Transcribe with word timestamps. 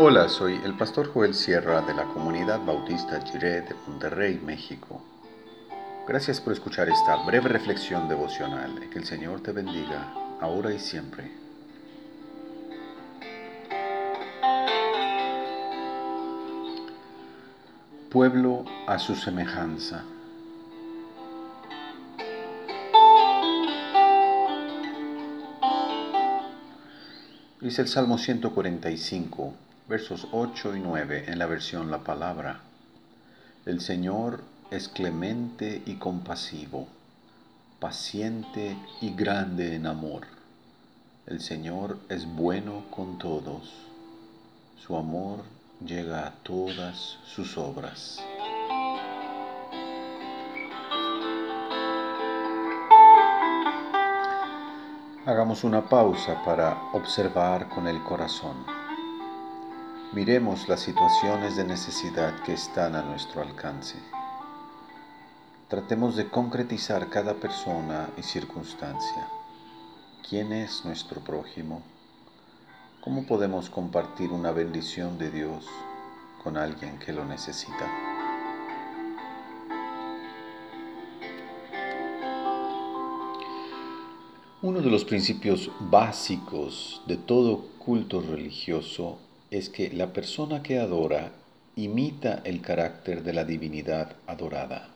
Hola, 0.00 0.28
soy 0.28 0.60
el 0.64 0.74
pastor 0.74 1.12
Joel 1.12 1.34
Sierra 1.34 1.80
de 1.82 1.92
la 1.92 2.04
comunidad 2.04 2.64
bautista 2.64 3.20
Jiré 3.20 3.62
de 3.62 3.74
Monterrey, 3.88 4.38
México. 4.38 5.02
Gracias 6.06 6.40
por 6.40 6.52
escuchar 6.52 6.88
esta 6.88 7.16
breve 7.26 7.48
reflexión 7.48 8.08
devocional. 8.08 8.78
Que 8.90 9.00
el 9.00 9.04
Señor 9.04 9.40
te 9.40 9.50
bendiga, 9.50 10.14
ahora 10.40 10.72
y 10.72 10.78
siempre. 10.78 11.32
Pueblo 18.08 18.66
a 18.86 19.00
su 19.00 19.16
semejanza. 19.16 20.04
Dice 27.60 27.82
el 27.82 27.88
Salmo 27.88 28.16
145 28.16 29.54
versos 29.88 30.28
8 30.32 30.76
y 30.76 30.80
9 30.80 31.24
en 31.28 31.38
la 31.38 31.46
versión 31.46 31.90
La 31.90 32.04
Palabra. 32.04 32.60
El 33.64 33.80
Señor 33.80 34.42
es 34.70 34.86
clemente 34.86 35.82
y 35.86 35.94
compasivo, 35.94 36.86
paciente 37.80 38.76
y 39.00 39.14
grande 39.14 39.74
en 39.74 39.86
amor. 39.86 40.26
El 41.26 41.40
Señor 41.40 41.98
es 42.10 42.26
bueno 42.26 42.84
con 42.90 43.18
todos. 43.18 43.72
Su 44.86 44.94
amor 44.94 45.38
llega 45.82 46.26
a 46.26 46.32
todas 46.42 47.16
sus 47.24 47.56
obras. 47.56 48.22
Hagamos 55.24 55.64
una 55.64 55.88
pausa 55.88 56.42
para 56.44 56.90
observar 56.92 57.70
con 57.70 57.86
el 57.86 58.02
corazón. 58.02 58.77
Miremos 60.14 60.70
las 60.70 60.80
situaciones 60.80 61.56
de 61.56 61.64
necesidad 61.64 62.42
que 62.42 62.54
están 62.54 62.96
a 62.96 63.02
nuestro 63.02 63.42
alcance. 63.42 63.98
Tratemos 65.68 66.16
de 66.16 66.30
concretizar 66.30 67.10
cada 67.10 67.34
persona 67.34 68.08
y 68.16 68.22
circunstancia. 68.22 69.28
¿Quién 70.26 70.54
es 70.54 70.82
nuestro 70.86 71.20
prójimo? 71.20 71.82
¿Cómo 73.02 73.26
podemos 73.26 73.68
compartir 73.68 74.32
una 74.32 74.50
bendición 74.50 75.18
de 75.18 75.30
Dios 75.30 75.66
con 76.42 76.56
alguien 76.56 76.98
que 76.98 77.12
lo 77.12 77.26
necesita? 77.26 77.86
Uno 84.62 84.80
de 84.80 84.90
los 84.90 85.04
principios 85.04 85.70
básicos 85.78 87.02
de 87.06 87.18
todo 87.18 87.62
culto 87.78 88.22
religioso 88.22 89.18
es 89.50 89.70
que 89.70 89.90
la 89.90 90.12
persona 90.12 90.62
que 90.62 90.78
adora 90.78 91.32
imita 91.76 92.42
el 92.44 92.60
carácter 92.60 93.22
de 93.22 93.32
la 93.32 93.44
divinidad 93.44 94.16
adorada. 94.26 94.88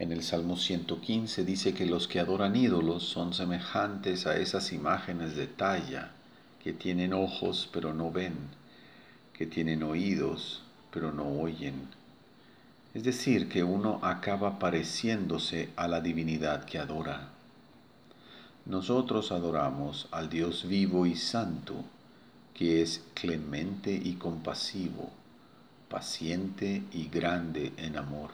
En 0.00 0.10
el 0.10 0.22
Salmo 0.22 0.56
115 0.56 1.44
dice 1.44 1.74
que 1.74 1.86
los 1.86 2.08
que 2.08 2.18
adoran 2.18 2.56
ídolos 2.56 3.04
son 3.04 3.34
semejantes 3.34 4.26
a 4.26 4.36
esas 4.36 4.72
imágenes 4.72 5.36
de 5.36 5.46
talla, 5.46 6.10
que 6.64 6.72
tienen 6.72 7.12
ojos 7.12 7.68
pero 7.72 7.92
no 7.94 8.10
ven, 8.10 8.34
que 9.34 9.46
tienen 9.46 9.82
oídos 9.82 10.62
pero 10.90 11.12
no 11.12 11.28
oyen. 11.40 11.88
Es 12.94 13.04
decir, 13.04 13.48
que 13.48 13.62
uno 13.62 14.00
acaba 14.02 14.58
pareciéndose 14.58 15.68
a 15.76 15.86
la 15.86 16.00
divinidad 16.00 16.64
que 16.64 16.78
adora. 16.78 17.28
Nosotros 18.66 19.30
adoramos 19.30 20.08
al 20.10 20.28
Dios 20.28 20.66
vivo 20.66 21.06
y 21.06 21.14
santo, 21.14 21.84
que 22.60 22.82
es 22.82 23.02
clemente 23.14 23.90
y 23.90 24.16
compasivo, 24.16 25.08
paciente 25.88 26.82
y 26.92 27.08
grande 27.08 27.72
en 27.78 27.96
amor. 27.96 28.32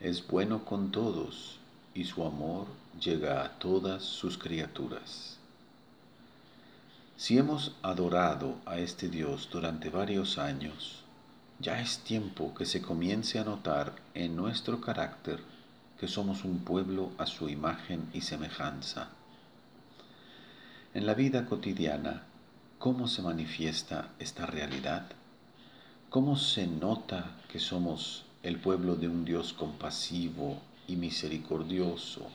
Es 0.00 0.26
bueno 0.26 0.64
con 0.64 0.90
todos 0.92 1.58
y 1.92 2.06
su 2.06 2.24
amor 2.24 2.68
llega 2.98 3.44
a 3.44 3.58
todas 3.58 4.02
sus 4.02 4.38
criaturas. 4.38 5.36
Si 7.18 7.36
hemos 7.36 7.76
adorado 7.82 8.56
a 8.64 8.78
este 8.78 9.10
Dios 9.10 9.50
durante 9.52 9.90
varios 9.90 10.38
años, 10.38 11.02
ya 11.58 11.82
es 11.82 11.98
tiempo 11.98 12.54
que 12.54 12.64
se 12.64 12.80
comience 12.80 13.38
a 13.38 13.44
notar 13.44 13.92
en 14.14 14.36
nuestro 14.36 14.80
carácter 14.80 15.40
que 16.00 16.08
somos 16.08 16.44
un 16.44 16.60
pueblo 16.60 17.10
a 17.18 17.26
su 17.26 17.50
imagen 17.50 18.08
y 18.14 18.22
semejanza. 18.22 19.08
En 20.94 21.04
la 21.04 21.12
vida 21.12 21.44
cotidiana, 21.44 22.22
¿Cómo 22.86 23.08
se 23.08 23.20
manifiesta 23.20 24.10
esta 24.20 24.46
realidad? 24.46 25.06
¿Cómo 26.08 26.36
se 26.36 26.68
nota 26.68 27.36
que 27.48 27.58
somos 27.58 28.26
el 28.44 28.60
pueblo 28.60 28.94
de 28.94 29.08
un 29.08 29.24
Dios 29.24 29.52
compasivo 29.52 30.60
y 30.86 30.94
misericordioso, 30.94 32.28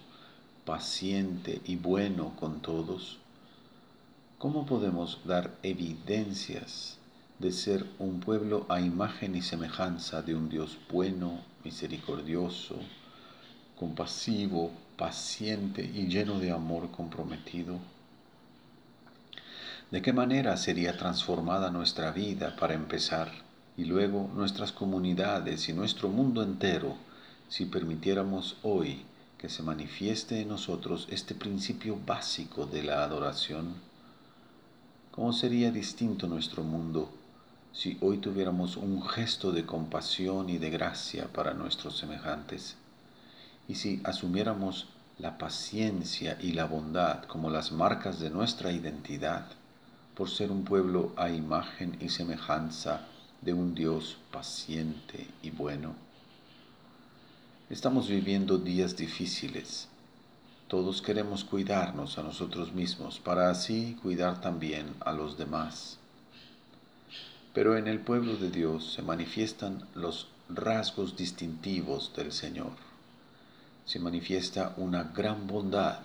paciente 0.66 1.62
y 1.64 1.78
bueno 1.78 2.34
con 2.38 2.60
todos? 2.60 3.18
¿Cómo 4.40 4.66
podemos 4.66 5.20
dar 5.24 5.56
evidencias 5.64 6.98
de 7.40 7.54
ser 7.54 7.86
un 7.98 8.20
pueblo 8.20 8.66
a 8.68 8.82
imagen 8.82 9.36
y 9.38 9.42
semejanza 9.42 10.22
de 10.22 10.36
un 10.36 10.50
Dios 10.50 10.78
bueno, 10.92 11.40
misericordioso, 11.64 12.76
compasivo, 13.80 14.72
paciente 14.98 15.82
y 15.82 16.08
lleno 16.08 16.40
de 16.40 16.52
amor 16.52 16.92
comprometido? 16.92 18.01
¿De 19.92 20.02
qué 20.02 20.14
manera 20.14 20.56
sería 20.56 20.96
transformada 20.96 21.70
nuestra 21.70 22.14
vida 22.14 22.56
para 22.56 22.76
empezar 22.76 23.30
y 23.76 23.84
luego 23.84 24.32
nuestras 24.34 24.72
comunidades 24.72 25.68
y 25.68 25.74
nuestro 25.74 26.08
mundo 26.08 26.44
entero 26.44 26.96
si 27.50 27.66
permitiéramos 27.66 28.56
hoy 28.64 29.04
que 29.38 29.50
se 29.50 29.64
manifieste 29.64 30.40
en 30.40 30.48
nosotros 30.48 31.10
este 31.12 31.36
principio 31.36 32.00
básico 32.06 32.66
de 32.66 32.84
la 32.84 33.04
adoración? 33.04 33.74
¿Cómo 35.12 35.34
sería 35.34 35.72
distinto 35.72 36.26
nuestro 36.26 36.64
mundo 36.64 37.12
si 37.74 37.98
hoy 38.00 38.20
tuviéramos 38.20 38.78
un 38.78 39.04
gesto 39.04 39.52
de 39.52 39.66
compasión 39.66 40.50
y 40.50 40.58
de 40.58 40.70
gracia 40.70 41.28
para 41.34 41.54
nuestros 41.54 41.98
semejantes? 41.98 42.78
Y 43.68 43.76
si 43.76 44.00
asumiéramos 44.06 44.88
la 45.20 45.38
paciencia 45.38 46.38
y 46.40 46.54
la 46.54 46.64
bondad 46.64 47.26
como 47.26 47.50
las 47.50 47.74
marcas 47.74 48.22
de 48.22 48.30
nuestra 48.30 48.72
identidad, 48.72 49.48
por 50.22 50.30
ser 50.30 50.52
un 50.52 50.64
pueblo 50.64 51.14
a 51.18 51.32
imagen 51.32 51.98
y 52.00 52.10
semejanza 52.10 53.08
de 53.42 53.54
un 53.54 53.74
Dios 53.74 54.18
paciente 54.32 55.26
y 55.42 55.50
bueno. 55.50 55.96
Estamos 57.72 58.08
viviendo 58.08 58.60
días 58.60 58.96
difíciles. 58.96 59.88
Todos 60.68 61.02
queremos 61.02 61.44
cuidarnos 61.44 62.20
a 62.20 62.22
nosotros 62.22 62.72
mismos 62.72 63.18
para 63.18 63.50
así 63.50 63.98
cuidar 64.04 64.42
también 64.42 64.94
a 65.00 65.12
los 65.12 65.40
demás. 65.40 65.98
Pero 67.56 67.76
en 67.76 67.88
el 67.88 68.00
pueblo 68.00 68.36
de 68.36 68.52
Dios 68.52 68.94
se 68.94 69.02
manifiestan 69.02 69.88
los 69.96 70.28
rasgos 70.50 71.18
distintivos 71.18 72.14
del 72.16 72.32
Señor. 72.32 72.74
Se 73.86 73.98
manifiesta 73.98 74.76
una 74.78 75.02
gran 75.02 75.48
bondad 75.48 76.02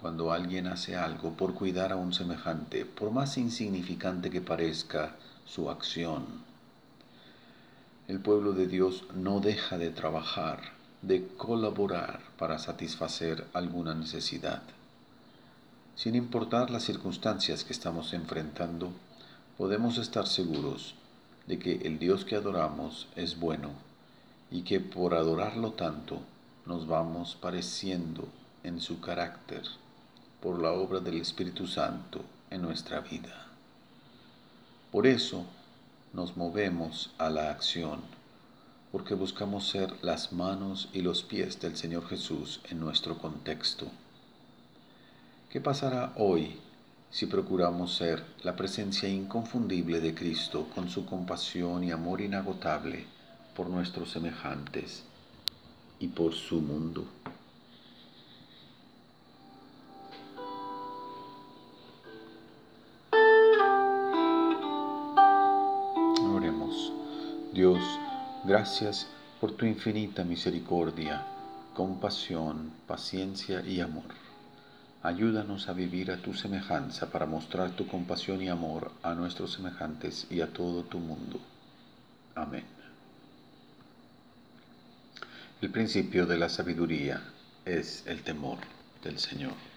cuando 0.00 0.30
alguien 0.30 0.66
hace 0.66 0.94
algo 0.94 1.32
por 1.32 1.54
cuidar 1.54 1.90
a 1.90 1.96
un 1.96 2.12
semejante, 2.12 2.84
por 2.84 3.10
más 3.10 3.38
insignificante 3.38 4.30
que 4.30 4.42
parezca 4.42 5.16
su 5.46 5.70
acción. 5.70 6.24
El 8.06 8.20
pueblo 8.20 8.52
de 8.52 8.66
Dios 8.66 9.04
no 9.14 9.40
deja 9.40 9.78
de 9.78 9.90
trabajar, 9.90 10.60
de 11.00 11.26
colaborar 11.26 12.20
para 12.38 12.58
satisfacer 12.58 13.46
alguna 13.54 13.94
necesidad. 13.94 14.62
Sin 15.94 16.14
importar 16.14 16.70
las 16.70 16.84
circunstancias 16.84 17.64
que 17.64 17.72
estamos 17.72 18.12
enfrentando, 18.12 18.92
podemos 19.56 19.96
estar 19.96 20.26
seguros 20.26 20.94
de 21.46 21.58
que 21.58 21.76
el 21.84 21.98
Dios 21.98 22.26
que 22.26 22.36
adoramos 22.36 23.08
es 23.16 23.40
bueno 23.40 23.70
y 24.50 24.62
que 24.62 24.78
por 24.78 25.14
adorarlo 25.14 25.72
tanto 25.72 26.20
nos 26.66 26.86
vamos 26.86 27.36
pareciendo 27.40 28.28
en 28.62 28.80
su 28.80 29.00
carácter 29.00 29.62
por 30.46 30.62
la 30.62 30.70
obra 30.70 31.00
del 31.00 31.20
Espíritu 31.20 31.66
Santo 31.66 32.20
en 32.50 32.62
nuestra 32.62 33.00
vida. 33.00 33.48
Por 34.92 35.08
eso 35.08 35.44
nos 36.12 36.36
movemos 36.36 37.10
a 37.18 37.30
la 37.30 37.50
acción, 37.50 37.98
porque 38.92 39.14
buscamos 39.14 39.66
ser 39.66 39.92
las 40.02 40.32
manos 40.32 40.88
y 40.92 41.02
los 41.02 41.24
pies 41.24 41.58
del 41.58 41.76
Señor 41.76 42.06
Jesús 42.06 42.60
en 42.70 42.78
nuestro 42.78 43.18
contexto. 43.18 43.88
¿Qué 45.50 45.60
pasará 45.60 46.12
hoy 46.14 46.60
si 47.10 47.26
procuramos 47.26 47.96
ser 47.96 48.24
la 48.44 48.54
presencia 48.54 49.08
inconfundible 49.08 50.00
de 50.00 50.14
Cristo 50.14 50.68
con 50.76 50.88
su 50.88 51.06
compasión 51.06 51.82
y 51.82 51.90
amor 51.90 52.20
inagotable 52.20 53.04
por 53.56 53.68
nuestros 53.68 54.12
semejantes 54.12 55.02
y 55.98 56.06
por 56.06 56.34
su 56.34 56.60
mundo? 56.60 57.04
Gracias 68.44 69.08
por 69.40 69.52
tu 69.52 69.66
infinita 69.66 70.22
misericordia, 70.22 71.26
compasión, 71.74 72.70
paciencia 72.86 73.60
y 73.60 73.80
amor. 73.80 74.04
Ayúdanos 75.02 75.68
a 75.68 75.72
vivir 75.72 76.10
a 76.10 76.16
tu 76.16 76.32
semejanza 76.32 77.10
para 77.10 77.26
mostrar 77.26 77.70
tu 77.72 77.86
compasión 77.86 78.42
y 78.42 78.48
amor 78.48 78.92
a 79.02 79.14
nuestros 79.14 79.52
semejantes 79.52 80.26
y 80.30 80.40
a 80.40 80.52
todo 80.52 80.84
tu 80.84 80.98
mundo. 80.98 81.40
Amén. 82.34 82.64
El 85.60 85.70
principio 85.70 86.26
de 86.26 86.36
la 86.36 86.48
sabiduría 86.48 87.22
es 87.64 88.06
el 88.06 88.22
temor 88.22 88.58
del 89.02 89.18
Señor. 89.18 89.75